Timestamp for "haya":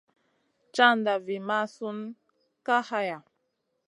2.89-3.17